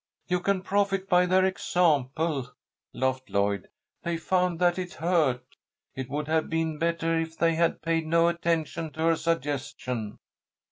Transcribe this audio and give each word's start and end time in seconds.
"You 0.27 0.39
can 0.39 0.63
profit 0.63 1.07
by 1.07 1.27
their 1.27 1.45
example," 1.45 2.51
laughed 2.91 3.29
Lloyd. 3.29 3.69
"They 4.01 4.17
found 4.17 4.57
that 4.57 4.79
it 4.79 4.93
hurt. 4.93 5.43
It 5.93 6.09
would 6.09 6.27
have 6.27 6.49
been 6.49 6.79
bettah 6.79 7.21
if 7.21 7.37
they 7.37 7.53
had 7.53 7.83
paid 7.83 8.07
no 8.07 8.27
attention 8.27 8.89
to 8.93 9.01
her 9.01 9.15
suggestion." 9.15 10.17